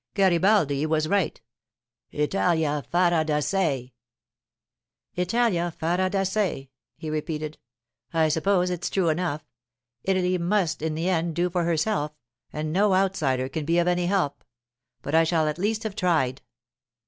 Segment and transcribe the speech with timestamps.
[0.15, 3.93] Garibaldi was right—"Italia farà da se."'
[5.15, 7.59] '"Italia farà da se,"' he repeated.
[8.11, 9.43] 'I suppose it's true enough.
[10.03, 12.13] Italy must in the end do for herself,
[12.51, 16.41] and no outsider can be of any help—but I shall at least have tried.